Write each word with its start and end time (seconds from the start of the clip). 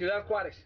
Ciudad 0.00 0.26
Juárez. 0.26 0.56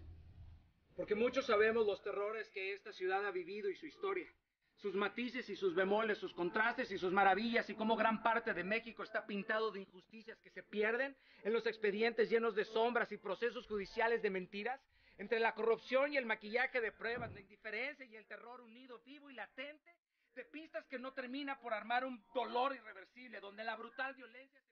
Porque 0.94 1.16
muchos 1.16 1.44
sabemos 1.46 1.84
los 1.84 2.00
terrores 2.04 2.48
que 2.50 2.72
esta 2.72 2.92
ciudad 2.92 3.26
ha 3.26 3.32
vivido 3.32 3.68
y 3.68 3.74
su 3.74 3.84
historia. 3.84 4.32
Sus 4.76 4.94
matices 4.94 5.48
y 5.48 5.56
sus 5.56 5.74
bemoles, 5.74 6.18
sus 6.18 6.32
contrastes 6.32 6.88
y 6.92 6.98
sus 6.98 7.12
maravillas 7.12 7.68
y 7.68 7.74
cómo 7.74 7.96
gran 7.96 8.22
parte 8.22 8.54
de 8.54 8.62
México 8.62 9.02
está 9.02 9.26
pintado 9.26 9.72
de 9.72 9.80
injusticias 9.80 10.38
que 10.40 10.50
se 10.50 10.62
pierden 10.62 11.16
en 11.42 11.52
los 11.52 11.66
expedientes 11.66 12.30
llenos 12.30 12.54
de 12.54 12.64
sombras 12.64 13.10
y 13.10 13.16
procesos 13.16 13.66
judiciales 13.66 14.22
de 14.22 14.30
mentiras, 14.30 14.80
entre 15.18 15.40
la 15.40 15.52
corrupción 15.52 16.12
y 16.12 16.16
el 16.16 16.26
maquillaje 16.26 16.80
de 16.80 16.92
pruebas, 16.92 17.32
la 17.32 17.40
indiferencia 17.40 18.06
y 18.06 18.14
el 18.14 18.26
terror 18.26 18.60
unido, 18.60 19.00
vivo 19.00 19.30
y 19.30 19.34
latente, 19.34 19.96
de 20.36 20.44
pistas 20.44 20.86
que 20.86 21.00
no 21.00 21.12
termina 21.12 21.58
por 21.58 21.74
armar 21.74 22.04
un 22.04 22.24
dolor 22.32 22.72
irreversible, 22.72 23.40
donde 23.40 23.64
la 23.64 23.74
brutal 23.74 24.14
violencia 24.14 24.62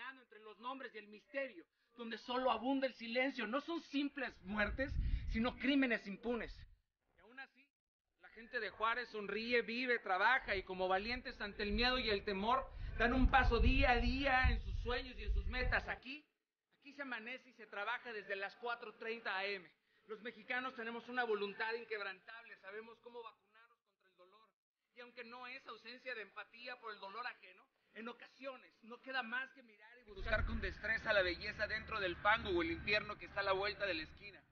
entre 0.00 0.40
los 0.40 0.58
nombres 0.60 0.94
y 0.94 0.98
el 0.98 1.08
misterio, 1.08 1.64
donde 1.96 2.18
solo 2.18 2.50
abunda 2.50 2.86
el 2.86 2.94
silencio. 2.94 3.46
No 3.46 3.60
son 3.60 3.80
simples 3.82 4.34
muertes, 4.42 4.92
sino 5.32 5.56
crímenes 5.56 6.06
impunes. 6.06 6.52
Y 7.16 7.20
aún 7.20 7.38
así, 7.38 7.66
la 8.20 8.28
gente 8.30 8.60
de 8.60 8.70
Juárez 8.70 9.08
sonríe, 9.10 9.62
vive, 9.62 9.98
trabaja 10.00 10.56
y 10.56 10.62
como 10.64 10.88
valientes 10.88 11.40
ante 11.40 11.62
el 11.62 11.72
miedo 11.72 11.98
y 11.98 12.10
el 12.10 12.24
temor, 12.24 12.66
dan 12.98 13.12
un 13.12 13.30
paso 13.30 13.60
día 13.60 13.92
a 13.92 14.00
día 14.00 14.50
en 14.50 14.60
sus 14.62 14.76
sueños 14.80 15.16
y 15.18 15.24
en 15.24 15.32
sus 15.32 15.46
metas. 15.46 15.86
Aquí, 15.88 16.24
aquí 16.80 16.92
se 16.92 17.02
amanece 17.02 17.50
y 17.50 17.54
se 17.54 17.66
trabaja 17.66 18.12
desde 18.12 18.36
las 18.36 18.58
4.30 18.60 19.56
am. 19.56 19.68
Los 20.06 20.20
mexicanos 20.20 20.74
tenemos 20.74 21.08
una 21.08 21.24
voluntad 21.24 21.72
inquebrantable, 21.74 22.56
sabemos 22.58 22.98
cómo 23.00 23.22
vacunarnos 23.22 23.78
contra 23.84 24.10
el 24.10 24.16
dolor. 24.16 24.48
Y 24.94 25.00
aunque 25.00 25.24
no 25.24 25.46
es 25.46 25.66
ausencia 25.66 26.14
de 26.14 26.22
empatía 26.22 26.78
por 26.78 26.92
el 26.92 27.00
dolor 27.00 27.26
ajeno, 27.26 27.64
en 27.94 28.08
ocasiones 28.08 28.72
no 28.82 29.00
queda 29.00 29.22
más 29.22 29.50
que 29.52 29.62
mirar 29.62 29.90
y 30.06 30.10
buscar 30.10 30.44
con 30.44 30.60
destreza 30.60 31.12
la 31.12 31.22
belleza 31.22 31.66
dentro 31.66 32.00
del 32.00 32.16
fango 32.16 32.50
o 32.50 32.62
el 32.62 32.72
infierno 32.72 33.16
que 33.16 33.26
está 33.26 33.40
a 33.40 33.44
la 33.44 33.52
vuelta 33.52 33.86
de 33.86 33.94
la 33.94 34.02
esquina. 34.02 34.42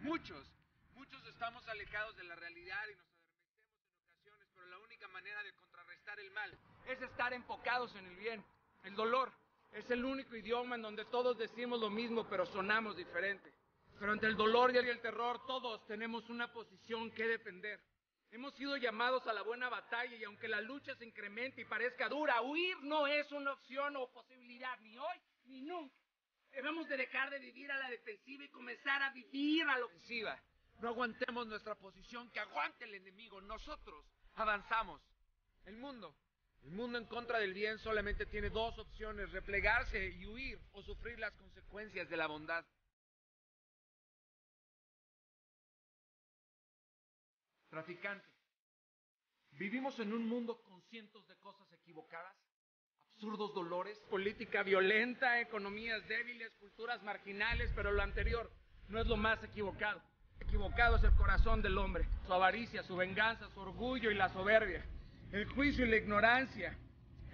Muchos, 0.00 0.46
muchos 0.94 1.26
estamos 1.26 1.66
alejados 1.68 2.16
de 2.16 2.24
la 2.24 2.36
realidad 2.36 2.82
y 2.92 2.96
nos 2.96 3.08
adormecemos 3.08 3.82
en 3.84 3.98
ocasiones, 3.98 4.48
pero 4.54 4.66
la 4.68 4.78
única 4.78 5.08
manera 5.08 5.42
de 5.42 5.52
contrarrestar 5.54 6.20
el 6.20 6.30
mal 6.30 6.58
es 6.86 7.02
estar 7.02 7.32
enfocados 7.32 7.94
en 7.96 8.06
el 8.06 8.16
bien. 8.16 8.44
El 8.84 8.94
dolor 8.94 9.32
es 9.72 9.90
el 9.90 10.04
único 10.04 10.36
idioma 10.36 10.76
en 10.76 10.82
donde 10.82 11.04
todos 11.06 11.38
decimos 11.38 11.80
lo 11.80 11.90
mismo, 11.90 12.28
pero 12.28 12.46
sonamos 12.46 12.96
diferente. 12.96 13.52
Pero 13.98 14.12
ante 14.12 14.26
el 14.26 14.36
dolor 14.36 14.72
y 14.74 14.78
el 14.78 15.00
terror 15.00 15.44
todos 15.46 15.86
tenemos 15.86 16.28
una 16.30 16.52
posición 16.52 17.10
que 17.10 17.26
defender. 17.26 17.80
Hemos 18.32 18.54
sido 18.54 18.76
llamados 18.76 19.26
a 19.26 19.32
la 19.32 19.42
buena 19.42 19.68
batalla 19.68 20.14
y 20.14 20.22
aunque 20.24 20.46
la 20.46 20.60
lucha 20.60 20.94
se 20.94 21.04
incremente 21.04 21.62
y 21.62 21.64
parezca 21.64 22.08
dura, 22.08 22.40
huir 22.42 22.76
no 22.82 23.06
es 23.06 23.30
una 23.32 23.52
opción 23.52 23.96
o 23.96 24.08
posibilidad, 24.12 24.78
ni 24.80 24.96
hoy 24.96 25.20
ni 25.46 25.62
nunca. 25.62 25.96
Debemos 26.52 26.88
de 26.88 26.96
dejar 26.96 27.30
de 27.30 27.38
vivir 27.40 27.70
a 27.70 27.78
la 27.78 27.90
defensiva 27.90 28.44
y 28.44 28.48
comenzar 28.48 29.02
a 29.02 29.10
vivir 29.10 29.64
a 29.68 29.78
la 29.78 29.84
ofensiva. 29.84 30.40
No 30.80 30.88
aguantemos 30.88 31.46
nuestra 31.46 31.74
posición, 31.74 32.30
que 32.30 32.40
aguante 32.40 32.84
el 32.84 32.94
enemigo. 32.94 33.40
Nosotros 33.40 34.06
avanzamos. 34.34 35.00
El 35.66 35.76
mundo, 35.76 36.16
el 36.62 36.70
mundo 36.70 36.98
en 36.98 37.06
contra 37.06 37.38
del 37.38 37.52
bien 37.52 37.78
solamente 37.78 38.26
tiene 38.26 38.50
dos 38.50 38.78
opciones, 38.78 39.30
replegarse 39.32 40.08
y 40.08 40.26
huir 40.26 40.58
o 40.72 40.82
sufrir 40.82 41.18
las 41.18 41.32
consecuencias 41.32 42.08
de 42.08 42.16
la 42.16 42.26
bondad. 42.26 42.64
Traficante. 47.70 48.26
Vivimos 49.52 49.98
en 50.00 50.12
un 50.12 50.26
mundo 50.26 50.60
con 50.62 50.82
cientos 50.90 51.26
de 51.28 51.36
cosas 51.36 51.72
equivocadas 51.72 52.36
absurdos 53.20 53.52
dolores, 53.52 53.98
política 54.08 54.62
violenta, 54.62 55.42
economías 55.42 56.08
débiles, 56.08 56.50
culturas 56.58 57.02
marginales, 57.02 57.70
pero 57.76 57.92
lo 57.92 58.00
anterior 58.00 58.50
no 58.88 58.98
es 58.98 59.06
lo 59.06 59.18
más 59.18 59.44
equivocado. 59.44 60.00
Equivocado 60.40 60.96
es 60.96 61.04
el 61.04 61.14
corazón 61.16 61.60
del 61.60 61.76
hombre, 61.76 62.08
su 62.26 62.32
avaricia, 62.32 62.82
su 62.82 62.96
venganza, 62.96 63.46
su 63.50 63.60
orgullo 63.60 64.10
y 64.10 64.14
la 64.14 64.30
soberbia, 64.30 64.86
el 65.32 65.44
juicio 65.50 65.84
y 65.84 65.90
la 65.90 65.98
ignorancia. 65.98 66.78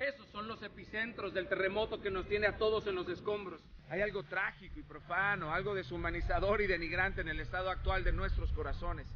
Esos 0.01 0.27
son 0.31 0.49
los 0.49 0.61
epicentros 0.61 1.33
del 1.33 1.49
terremoto 1.49 2.03
que 2.03 2.11
nos 2.11 2.27
tiene 2.27 2.49
a 2.49 2.59
todos 2.59 2.85
en 2.89 2.97
los 2.97 3.09
escombros. 3.09 3.63
Hay 3.89 4.01
algo 4.01 4.25
trágico 4.25 4.81
y 4.81 4.83
profano, 4.83 5.55
algo 5.55 5.73
deshumanizador 5.73 6.63
y 6.63 6.67
denigrante 6.67 7.21
en 7.21 7.29
el 7.29 7.39
estado 7.39 7.71
actual 7.71 8.03
de 8.03 8.11
nuestros 8.11 8.51
corazones. 8.55 9.07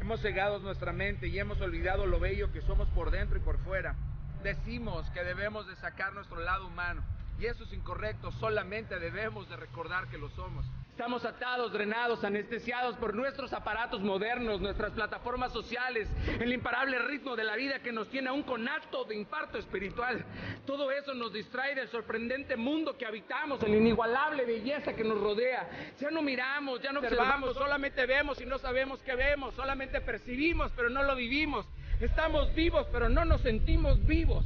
Hemos 0.00 0.20
cegado 0.20 0.58
nuestra 0.60 0.92
mente 0.92 1.28
y 1.28 1.38
hemos 1.38 1.60
olvidado 1.60 2.06
lo 2.06 2.18
bello 2.18 2.50
que 2.52 2.62
somos 2.62 2.88
por 2.88 3.10
dentro 3.10 3.36
y 3.36 3.40
por 3.40 3.58
fuera 3.58 3.94
decimos 4.42 5.08
que 5.10 5.22
debemos 5.22 5.66
de 5.66 5.76
sacar 5.76 6.14
nuestro 6.14 6.40
lado 6.40 6.66
humano. 6.66 7.02
Y 7.38 7.46
eso 7.46 7.64
es 7.64 7.72
incorrecto, 7.72 8.32
solamente 8.32 8.98
debemos 8.98 9.48
de 9.48 9.56
recordar 9.56 10.08
que 10.08 10.18
lo 10.18 10.28
somos. 10.30 10.64
Estamos 11.00 11.24
atados, 11.24 11.72
drenados, 11.72 12.22
anestesiados 12.24 12.94
por 12.96 13.14
nuestros 13.14 13.54
aparatos 13.54 14.02
modernos, 14.02 14.60
nuestras 14.60 14.92
plataformas 14.92 15.50
sociales, 15.50 16.06
el 16.38 16.52
imparable 16.52 16.98
ritmo 16.98 17.36
de 17.36 17.44
la 17.44 17.56
vida 17.56 17.78
que 17.78 17.90
nos 17.90 18.10
tiene 18.10 18.28
aún 18.28 18.42
con 18.42 18.68
acto 18.68 19.06
de 19.06 19.16
infarto 19.16 19.56
espiritual. 19.56 20.22
Todo 20.66 20.92
eso 20.92 21.14
nos 21.14 21.32
distrae 21.32 21.74
del 21.74 21.88
sorprendente 21.88 22.54
mundo 22.54 22.98
que 22.98 23.06
habitamos, 23.06 23.62
en 23.62 23.70
la 23.70 23.78
inigualable 23.78 24.44
belleza 24.44 24.92
que 24.92 25.02
nos 25.02 25.18
rodea. 25.18 25.70
Ya 25.98 26.10
no 26.10 26.20
miramos, 26.20 26.82
ya 26.82 26.92
no 26.92 27.00
observamos, 27.00 27.54
solamente 27.54 28.04
vemos 28.04 28.38
y 28.38 28.44
no 28.44 28.58
sabemos 28.58 29.00
qué 29.00 29.14
vemos, 29.14 29.54
solamente 29.54 30.02
percibimos, 30.02 30.70
pero 30.76 30.90
no 30.90 31.02
lo 31.02 31.16
vivimos. 31.16 31.66
Estamos 31.98 32.54
vivos, 32.54 32.86
pero 32.92 33.08
no 33.08 33.24
nos 33.24 33.40
sentimos 33.40 34.04
vivos. 34.04 34.44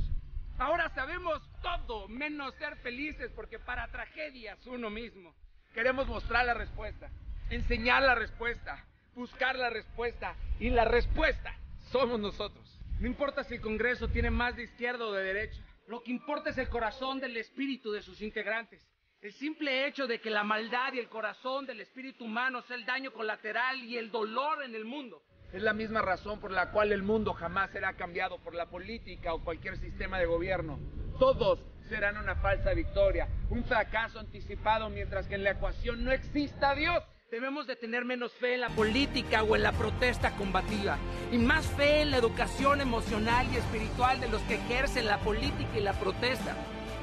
Ahora 0.57 0.89
sabemos 0.91 1.43
todo 1.63 2.07
menos 2.07 2.55
ser 2.55 2.77
felices 2.77 3.33
porque 3.35 3.59
para 3.59 3.89
tragedias 3.89 4.65
uno 4.69 4.89
mismo. 4.89 5.35
Queremos 5.75 6.07
mostrar 6.07 6.47
la 6.47 6.55
respuesta, 6.55 7.11
enseñar 7.51 8.03
la 8.03 8.15
respuesta, 8.15 8.85
buscar 9.15 9.57
la 9.57 9.71
respuesta 9.71 10.37
y 10.61 10.71
la 10.71 10.85
respuesta 10.85 11.59
somos 11.91 12.21
nosotros. 12.21 12.79
No 13.01 13.09
importa 13.09 13.43
si 13.43 13.55
el 13.55 13.61
Congreso 13.61 14.09
tiene 14.09 14.31
más 14.31 14.55
de 14.55 14.63
izquierda 14.63 15.05
o 15.05 15.13
de 15.13 15.25
derecha. 15.25 15.61
Lo 15.89 16.03
que 16.03 16.13
importa 16.13 16.51
es 16.51 16.59
el 16.59 16.69
corazón 16.69 17.19
del 17.19 17.37
espíritu 17.37 17.91
de 17.91 18.03
sus 18.03 18.23
integrantes. 18.23 18.89
El 19.21 19.33
simple 19.33 19.87
hecho 19.87 20.07
de 20.07 20.21
que 20.21 20.31
la 20.31 20.45
maldad 20.45 20.93
y 20.93 21.01
el 21.01 21.09
corazón 21.09 21.67
del 21.67 21.81
espíritu 21.81 22.25
humano 22.25 22.63
sea 22.63 22.77
el 22.77 22.87
daño 22.87 23.13
colateral 23.13 23.83
y 23.83 23.99
el 23.99 24.11
dolor 24.11 24.63
en 24.63 24.75
el 24.75 24.85
mundo 24.85 25.23
es 25.55 25.63
la 25.63 25.73
misma 25.73 26.03
razón 26.03 26.41
por 26.41 26.51
la 26.51 26.73
cual 26.73 26.91
el 26.91 27.05
mundo 27.05 27.33
jamás 27.33 27.71
será 27.71 27.93
cambiado 27.93 28.39
por 28.39 28.57
la 28.57 28.67
política 28.67 29.33
o 29.33 29.45
cualquier 29.45 29.79
sistema 29.79 30.19
de 30.19 30.27
gobierno. 30.27 30.81
Todos 31.21 31.61
serán 31.89 32.17
una 32.17 32.35
falsa 32.37 32.73
victoria, 32.75 33.29
un 33.51 33.65
fracaso 33.65 34.19
anticipado 34.19 34.89
mientras 34.91 35.27
que 35.27 35.35
en 35.35 35.45
la 35.45 35.51
ecuación 35.51 36.05
no 36.05 36.13
exista 36.13 36.75
Dios. 36.75 37.03
Debemos 37.31 37.67
de 37.67 37.75
tener 37.75 38.05
menos 38.05 38.33
fe 38.33 38.55
en 38.55 38.61
la 38.61 38.69
política 38.71 39.43
o 39.43 39.57
en 39.57 39.63
la 39.63 39.73
protesta 39.73 40.31
combativa 40.37 40.99
y 41.33 41.39
más 41.39 41.67
fe 41.67 42.03
en 42.03 42.11
la 42.11 42.19
educación 42.19 42.81
emocional 42.81 43.47
y 43.53 43.57
espiritual 43.57 44.21
de 44.21 44.29
los 44.29 44.41
que 44.43 44.55
ejercen 44.55 45.07
la 45.07 45.19
política 45.19 45.77
y 45.77 45.81
la 45.81 45.95
protesta. 45.95 46.55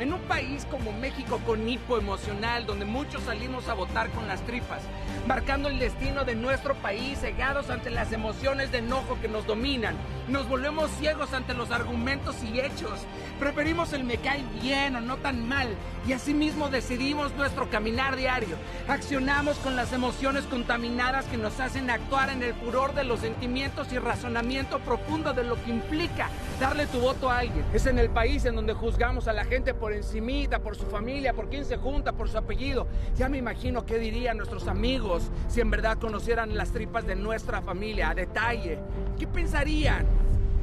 En 0.02 0.14
un 0.14 0.22
país 0.22 0.66
como 0.72 0.92
México 0.94 1.40
con 1.46 1.70
hipo 1.70 2.00
emocional, 2.00 2.66
donde 2.66 2.86
muchos 2.86 3.22
salimos 3.22 3.70
a 3.70 3.76
votar 3.76 4.10
con 4.10 4.28
las 4.28 4.42
tripas, 4.48 4.82
marcando 5.28 5.70
el 5.70 5.78
destino 5.78 6.26
de 6.26 6.34
nuestro 6.34 6.74
país, 6.74 7.20
cegados 7.20 7.70
ante 7.70 7.92
las 7.92 8.12
emociones 8.12 8.72
de 8.72 8.80
enojo 8.80 9.20
que 9.22 9.28
nos 9.28 9.46
dominan, 9.46 9.96
nos 10.28 10.50
volvemos 10.50 10.90
ciegos 11.00 11.34
ante 11.34 11.54
los 11.54 11.70
argumentos 11.70 12.36
y 12.44 12.60
hechos. 12.60 13.02
Preferimos 13.40 13.94
el 13.94 14.04
me 14.04 14.18
cae 14.18 14.44
bien 14.60 14.96
o 14.96 15.02
no 15.02 15.18
tan 15.18 15.48
mal, 15.48 15.68
y 16.08 16.14
asimismo 16.14 16.70
decidimos 16.70 17.36
nuestro 17.36 17.70
caminar 17.70 18.16
diario. 18.16 18.56
Accionamos 18.88 19.58
con 19.58 19.76
las 19.76 19.94
emociones 19.94 20.46
contaminadas 20.46 21.26
que 21.26 21.38
nos 21.38 21.60
hacen 21.60 21.92
actuar 21.92 22.32
en 22.32 22.42
el 22.42 22.56
furor 22.56 22.96
de 22.96 23.04
los 23.04 23.20
sentimientos 23.20 23.94
y 23.94 24.00
razonamiento 24.00 24.80
profundo 24.80 25.34
de 25.34 25.44
lo 25.44 25.64
que 25.64 25.70
implica 25.70 26.30
darle 26.60 26.88
tu 26.88 27.00
voto 27.00 27.30
a 27.30 27.38
alguien. 27.40 27.64
Es 27.72 27.86
en 27.86 28.00
el 28.00 28.10
país 28.10 28.46
en 28.46 28.56
donde 28.56 28.74
juzgamos 28.74 29.28
a 29.28 29.34
la 29.34 29.46
gente 29.46 29.76
por 29.76 29.91
encimita, 29.94 30.60
por 30.60 30.76
su 30.76 30.86
familia, 30.86 31.34
por 31.34 31.50
quién 31.50 31.66
se 31.66 31.78
junta, 31.78 32.14
por 32.14 32.30
su 32.30 32.38
apellido. 32.38 32.88
Ya 33.16 33.30
me 33.30 33.38
imagino 33.38 33.86
qué 33.86 34.00
dirían 34.00 34.38
nuestros 34.38 34.68
amigos 34.68 35.30
si 35.48 35.62
en 35.62 35.72
verdad 35.72 35.98
conocieran 35.98 36.58
las 36.58 36.72
tripas 36.72 37.06
de 37.06 37.16
nuestra 37.16 37.62
familia 37.62 38.10
a 38.10 38.16
detalle. 38.16 38.80
¿Qué 39.18 39.28
pensarían? 39.28 40.06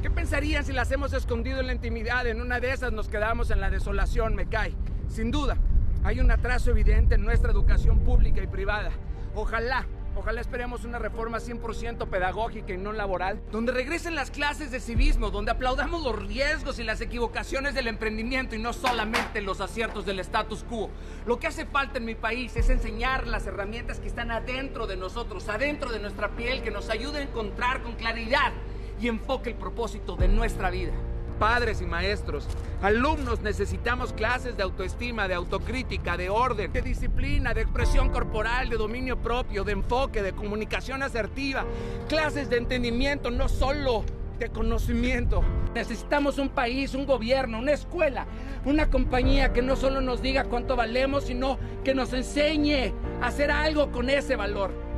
¿Qué 0.01 0.09
pensarían 0.09 0.63
si 0.63 0.71
las 0.71 0.91
hemos 0.91 1.13
escondido 1.13 1.59
en 1.59 1.67
la 1.67 1.73
intimidad? 1.73 2.25
En 2.27 2.41
una 2.41 2.59
de 2.59 2.71
esas 2.71 2.93
nos 2.93 3.09
quedamos 3.09 3.51
en 3.51 3.59
la 3.59 3.69
desolación, 3.69 4.35
me 4.35 4.45
cae. 4.45 4.73
Sin 5.09 5.31
duda, 5.31 5.57
hay 6.03 6.19
un 6.19 6.31
atraso 6.31 6.71
evidente 6.71 7.15
en 7.15 7.23
nuestra 7.23 7.51
educación 7.51 7.99
pública 7.99 8.41
y 8.41 8.47
privada. 8.47 8.91
Ojalá 9.35 9.85
Ojalá 10.19 10.41
esperemos 10.41 10.83
una 10.83 10.99
reforma 10.99 11.37
100% 11.37 12.09
pedagógica 12.09 12.73
y 12.73 12.77
no 12.77 12.91
laboral, 12.91 13.41
donde 13.53 13.71
regresen 13.71 14.15
las 14.15 14.31
clases 14.31 14.69
de 14.69 14.81
civismo, 14.81 15.31
donde 15.31 15.51
aplaudamos 15.51 16.03
los 16.03 16.13
riesgos 16.13 16.77
y 16.77 16.83
las 16.83 16.99
equivocaciones 16.99 17.73
del 17.73 17.87
emprendimiento 17.87 18.53
y 18.53 18.59
no 18.59 18.73
solamente 18.73 19.39
los 19.39 19.61
aciertos 19.61 20.05
del 20.05 20.19
status 20.19 20.65
quo. 20.65 20.89
Lo 21.25 21.39
que 21.39 21.47
hace 21.47 21.65
falta 21.65 21.99
en 21.99 22.05
mi 22.05 22.15
país 22.15 22.53
es 22.57 22.69
enseñar 22.69 23.27
las 23.27 23.47
herramientas 23.47 24.01
que 24.01 24.09
están 24.09 24.29
adentro 24.29 24.87
de 24.87 24.97
nosotros, 24.97 25.47
adentro 25.47 25.89
de 25.89 25.99
nuestra 25.99 26.35
piel, 26.35 26.63
que 26.63 26.69
nos 26.69 26.89
ayuden 26.89 27.21
a 27.21 27.29
encontrar 27.29 27.81
con 27.81 27.93
claridad 27.93 28.51
y 28.99 29.07
enfoque 29.07 29.51
el 29.51 29.55
propósito 29.55 30.17
de 30.17 30.27
nuestra 30.27 30.69
vida. 30.69 30.91
Padres 31.39 31.81
y 31.81 31.85
maestros. 31.85 32.47
Alumnos 32.81 33.41
necesitamos 33.41 34.13
clases 34.13 34.57
de 34.57 34.63
autoestima, 34.63 35.27
de 35.27 35.33
autocrítica, 35.33 36.17
de 36.17 36.29
orden, 36.29 36.71
de 36.71 36.81
disciplina, 36.81 37.53
de 37.53 37.61
expresión 37.61 38.09
corporal, 38.09 38.69
de 38.69 38.77
dominio 38.77 39.17
propio, 39.17 39.63
de 39.63 39.71
enfoque, 39.71 40.21
de 40.21 40.33
comunicación 40.33 41.01
asertiva. 41.01 41.65
Clases 42.07 42.49
de 42.49 42.57
entendimiento, 42.57 43.31
no 43.31 43.49
solo 43.49 44.03
de 44.37 44.49
conocimiento. 44.49 45.43
Necesitamos 45.73 46.37
un 46.37 46.49
país, 46.49 46.93
un 46.93 47.05
gobierno, 47.05 47.59
una 47.59 47.73
escuela, 47.73 48.25
una 48.65 48.89
compañía 48.89 49.53
que 49.53 49.61
no 49.61 49.75
solo 49.75 50.01
nos 50.01 50.21
diga 50.21 50.45
cuánto 50.45 50.75
valemos, 50.75 51.25
sino 51.25 51.57
que 51.83 51.93
nos 51.93 52.13
enseñe 52.13 52.93
a 53.21 53.27
hacer 53.27 53.51
algo 53.51 53.91
con 53.91 54.09
ese 54.09 54.35
valor. 54.35 54.88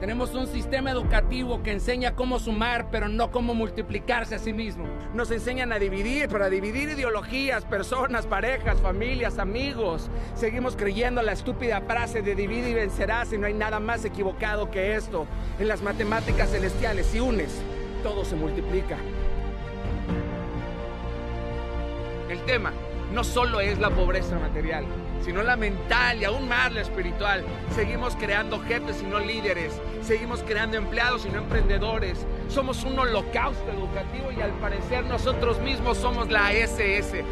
Tenemos 0.00 0.32
un 0.34 0.46
sistema 0.46 0.92
educativo 0.92 1.60
que 1.64 1.72
enseña 1.72 2.14
cómo 2.14 2.38
sumar, 2.38 2.88
pero 2.88 3.08
no 3.08 3.32
cómo 3.32 3.52
multiplicarse 3.52 4.36
a 4.36 4.38
sí 4.38 4.52
mismo. 4.52 4.86
Nos 5.12 5.32
enseñan 5.32 5.72
a 5.72 5.80
dividir, 5.80 6.28
para 6.28 6.48
dividir 6.48 6.90
ideologías, 6.90 7.64
personas, 7.64 8.24
parejas, 8.24 8.80
familias, 8.80 9.38
amigos. 9.38 10.08
Seguimos 10.36 10.76
creyendo 10.76 11.20
la 11.22 11.32
estúpida 11.32 11.80
frase 11.80 12.22
de 12.22 12.36
divide 12.36 12.70
y 12.70 12.74
vencerás 12.74 13.32
y 13.32 13.38
no 13.38 13.48
hay 13.48 13.54
nada 13.54 13.80
más 13.80 14.04
equivocado 14.04 14.70
que 14.70 14.94
esto. 14.94 15.26
En 15.58 15.66
las 15.66 15.82
matemáticas 15.82 16.50
celestiales, 16.50 17.06
si 17.06 17.18
unes, 17.18 17.60
todo 18.04 18.24
se 18.24 18.36
multiplica. 18.36 18.96
El 22.30 22.40
tema 22.44 22.72
no 23.12 23.24
solo 23.24 23.60
es 23.60 23.78
la 23.78 23.90
pobreza 23.90 24.38
material, 24.38 24.84
sino 25.24 25.42
la 25.42 25.56
mental 25.56 26.20
y 26.20 26.24
aún 26.24 26.48
más 26.48 26.72
la 26.72 26.82
espiritual. 26.82 27.44
Seguimos 27.74 28.16
creando 28.16 28.60
jefes 28.60 29.02
y 29.02 29.06
no 29.06 29.18
líderes. 29.18 29.80
Seguimos 30.02 30.42
creando 30.42 30.76
empleados 30.76 31.26
y 31.26 31.30
no 31.30 31.38
emprendedores. 31.38 32.26
Somos 32.48 32.84
un 32.84 32.98
holocausto 32.98 33.70
educativo 33.70 34.30
y 34.36 34.40
al 34.40 34.52
parecer 34.52 35.04
nosotros 35.04 35.58
mismos 35.60 35.98
somos 35.98 36.30
la 36.30 36.52
SS. 36.52 37.24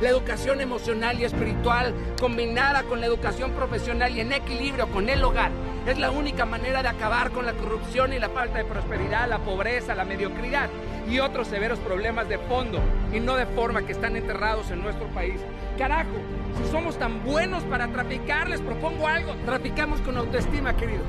La 0.00 0.10
educación 0.10 0.60
emocional 0.60 1.18
y 1.18 1.24
espiritual 1.24 1.92
combinada 2.20 2.84
con 2.84 3.00
la 3.00 3.06
educación 3.06 3.50
profesional 3.50 4.16
y 4.16 4.20
en 4.20 4.32
equilibrio 4.32 4.86
con 4.88 5.08
el 5.08 5.24
hogar 5.24 5.50
es 5.88 5.98
la 5.98 6.12
única 6.12 6.44
manera 6.44 6.82
de 6.82 6.88
acabar 6.88 7.32
con 7.32 7.46
la 7.46 7.54
corrupción 7.54 8.12
y 8.12 8.18
la 8.20 8.28
falta 8.28 8.58
de 8.58 8.64
prosperidad, 8.64 9.28
la 9.28 9.38
pobreza, 9.38 9.96
la 9.96 10.04
mediocridad 10.04 10.68
y 11.10 11.18
otros 11.18 11.48
severos 11.48 11.80
problemas 11.80 12.28
de 12.28 12.38
fondo 12.38 12.78
y 13.12 13.18
no 13.18 13.34
de 13.34 13.46
forma 13.46 13.82
que 13.82 13.92
están 13.92 14.14
enterrados 14.14 14.70
en 14.70 14.82
nuestro 14.82 15.08
país. 15.08 15.40
Carajo, 15.76 16.16
si 16.62 16.70
somos 16.70 16.96
tan 16.96 17.24
buenos 17.24 17.64
para 17.64 17.88
traficar, 17.88 18.48
propongo 18.60 19.08
algo. 19.08 19.34
Traficamos 19.46 20.00
con 20.02 20.16
autoestima, 20.16 20.76
querido. 20.76 21.02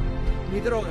Mi 0.52 0.62
droga 0.62 0.90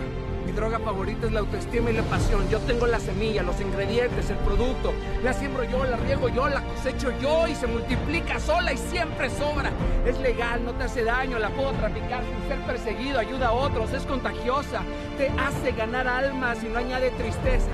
droga 0.58 0.80
favorita 0.80 1.26
es 1.26 1.32
la 1.32 1.40
autoestima 1.40 1.90
y 1.90 1.92
la 1.92 2.02
pasión. 2.02 2.48
Yo 2.50 2.58
tengo 2.58 2.88
la 2.88 2.98
semilla, 2.98 3.44
los 3.44 3.60
ingredientes, 3.60 4.28
el 4.28 4.38
producto. 4.38 4.92
La 5.22 5.32
siembro 5.32 5.62
yo, 5.62 5.84
la 5.84 5.96
riego 5.98 6.28
yo, 6.28 6.48
la 6.48 6.62
cosecho 6.62 7.12
yo 7.20 7.46
y 7.46 7.54
se 7.54 7.68
multiplica 7.68 8.40
sola 8.40 8.72
y 8.72 8.76
siempre 8.76 9.30
sobra. 9.30 9.70
Es 10.04 10.18
legal, 10.18 10.64
no 10.64 10.72
te 10.72 10.84
hace 10.84 11.04
daño, 11.04 11.38
la 11.38 11.50
puedo 11.50 11.70
traficar 11.74 12.24
sin 12.24 12.48
ser 12.48 12.60
perseguido, 12.66 13.20
ayuda 13.20 13.48
a 13.48 13.52
otros, 13.52 13.92
es 13.92 14.02
contagiosa, 14.02 14.82
te 15.16 15.28
hace 15.28 15.70
ganar 15.76 16.08
almas 16.08 16.58
y 16.64 16.66
no 16.66 16.80
añade 16.80 17.12
tristeza. 17.12 17.70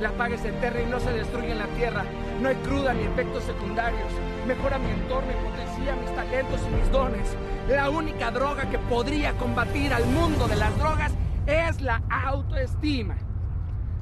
La 0.00 0.10
paga 0.10 0.36
se 0.36 0.48
enterra 0.48 0.82
y 0.82 0.86
no 0.86 0.98
se 0.98 1.12
destruye 1.12 1.52
en 1.52 1.58
la 1.58 1.68
tierra. 1.78 2.04
No 2.40 2.48
hay 2.48 2.56
cruda 2.56 2.92
ni 2.92 3.04
efectos 3.04 3.44
secundarios. 3.44 4.10
Mejora 4.48 4.78
mi 4.78 4.90
entorno 4.90 5.30
y 5.30 5.44
potencia 5.44 5.94
mis 5.94 6.14
talentos 6.14 6.60
y 6.66 6.74
mis 6.74 6.90
dones. 6.90 7.36
La 7.68 7.88
única 7.88 8.32
droga 8.32 8.68
que 8.68 8.78
podría 8.78 9.32
combatir 9.38 9.94
al 9.94 10.04
mundo 10.06 10.48
de 10.48 10.56
las 10.56 10.76
drogas 10.76 11.12
es 11.46 11.80
la 11.80 12.02
autoestima. 12.10 13.16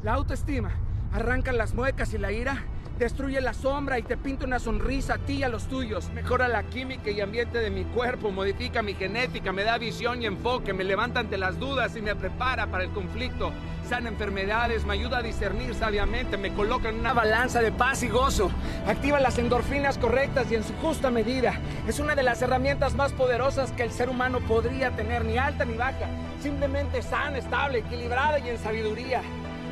La 0.03 0.15
autoestima 0.15 0.71
arranca 1.13 1.53
las 1.53 1.75
muecas 1.75 2.13
y 2.15 2.19
la 2.19 2.33
ira, 2.33 2.65
destruye 2.99 3.41
la 3.41 3.53
sombra 3.53 3.99
y 3.99 4.03
te 4.03 4.17
pinta 4.17 4.47
una 4.47 4.59
sonrisa 4.59 5.15
a 5.15 5.19
ti 5.19 5.35
y 5.35 5.43
a 5.43 5.49
los 5.49 5.67
tuyos. 5.67 6.09
Mejora 6.11 6.49
la 6.49 6.63
química 6.63 7.11
y 7.11 7.21
ambiente 7.21 7.59
de 7.59 7.71
mi 7.71 7.85
cuerpo, 7.85 8.31
modifica 8.31 8.83
mi 8.83 8.95
genética, 8.95 9.53
me 9.53 9.65
da 9.65 9.79
visión 9.79 10.23
y 10.23 10.27
enfoque, 10.27 10.73
me 10.73 10.85
levanta 10.85 11.21
ante 11.21 11.37
las 11.37 11.59
dudas 11.59 11.97
y 11.97 12.03
me 12.03 12.15
prepara 12.15 12.67
para 12.69 12.85
el 12.85 12.91
conflicto. 12.91 13.53
Sana 13.89 14.09
enfermedades, 14.09 14.87
me 14.87 14.95
ayuda 14.95 15.19
a 15.19 15.23
discernir 15.23 15.75
sabiamente, 15.75 16.39
me 16.39 16.55
coloca 16.55 16.89
en 16.89 17.01
una 17.01 17.13
balanza 17.13 17.61
de 17.61 17.71
paz 17.71 18.03
y 18.03 18.09
gozo. 18.09 18.51
Activa 18.87 19.21
las 19.21 19.39
endorfinas 19.39 19.99
correctas 19.99 20.51
y 20.51 20.55
en 20.55 20.65
su 20.65 20.73
justa 20.77 21.11
medida. 21.11 21.61
Es 21.87 21.99
una 21.99 22.15
de 22.15 22.23
las 22.23 22.41
herramientas 22.41 22.95
más 22.95 23.13
poderosas 23.13 23.73
que 23.73 23.83
el 23.83 23.91
ser 23.91 24.09
humano 24.09 24.41
podría 24.41 24.91
tener, 24.93 25.25
ni 25.25 25.37
alta 25.37 25.65
ni 25.65 25.77
baja. 25.77 26.09
Simplemente 26.41 27.03
sana, 27.03 27.39
estable, 27.39 27.81
equilibrada 27.81 28.39
y 28.39 28.49
en 28.49 28.59
sabiduría. 28.59 29.21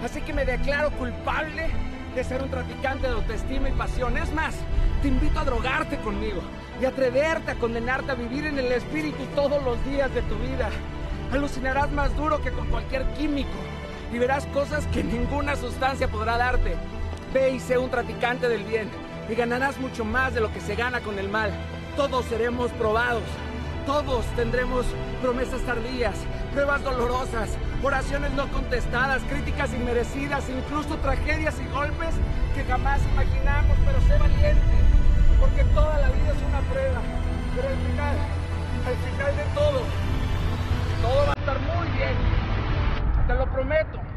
Así 0.05 0.21
que 0.21 0.35
me 0.35 0.45
declaro 0.45 0.91
culpable 0.91 1.71
de 2.15 2.25
ser 2.25 2.43
un 2.43 2.51
traficante 2.51 3.07
de 3.07 3.15
autoestima 3.15 3.69
y 3.69 3.73
pasión. 3.73 4.17
Es 4.17 4.33
más, 4.33 4.55
te 5.01 5.09
invito 5.09 5.41
a 5.41 5.45
drogarte 5.45 5.99
conmigo 5.99 6.43
y 6.81 6.85
atreverte 6.85 7.51
a 7.51 7.55
condenarte 7.57 8.13
a 8.13 8.15
vivir 8.15 8.47
en 8.47 8.59
el 8.59 8.71
espíritu 8.73 9.25
todos 9.35 9.63
los 9.63 9.83
días 9.87 10.13
de 10.15 10.23
tu 10.23 10.37
vida. 10.37 10.69
Alucinarás 11.33 11.91
más 11.93 12.15
duro 12.17 12.43
que 12.43 12.53
con 12.53 12.67
cualquier 12.69 13.07
químico 13.15 13.51
y 14.13 14.19
verás 14.19 14.47
cosas 14.47 14.87
que 14.89 15.03
ninguna 15.03 15.57
sustancia 15.57 16.09
podrá 16.09 16.37
darte. 16.37 16.77
Ve 17.33 17.51
y 17.51 17.61
sé 17.61 17.79
un 17.79 17.91
traficante 17.91 18.49
del 18.49 18.65
bien 18.65 18.89
y 19.29 19.35
ganarás 19.35 19.79
mucho 19.79 20.05
más 20.05 20.35
de 20.35 20.41
lo 20.41 20.53
que 20.53 20.61
se 20.61 20.75
gana 20.75 21.01
con 21.01 21.19
el 21.19 21.29
mal. 21.29 21.51
Todos 21.97 22.27
seremos 22.27 22.71
probados. 22.73 23.23
Todos 23.87 24.25
tendremos 24.37 24.87
promesas 25.21 25.61
tardías, 25.63 26.15
pruebas 26.53 26.83
dolorosas, 26.85 27.51
oraciones 27.83 28.31
no 28.33 28.47
contestadas, 28.49 29.23
críticas 29.23 29.73
inmerecidas, 29.73 30.45
incluso 30.49 30.97
tragedias 30.99 31.55
y 31.59 31.73
golpes 31.73 32.15
que 32.55 32.63
jamás 32.65 33.01
imaginamos, 33.13 33.77
pero 33.85 34.01
sé 34.03 34.19
valiente, 34.19 34.61
porque 35.41 35.65
toda 35.73 35.99
la 35.99 36.09
vida 36.09 36.33
es 36.33 36.43
una 36.49 36.61
prueba. 36.71 37.01
Pero 37.57 37.69
al 37.69 37.77
final, 37.77 38.17
al 38.87 38.97
final 38.97 39.37
de 39.37 39.45
todo, 39.55 39.83
todo 41.03 41.27
va 41.27 41.33
a 41.33 41.41
estar 41.41 41.61
muy 41.61 41.89
bien. 41.97 42.15
Te 43.27 43.35
lo 43.35 43.47
prometo. 43.47 44.12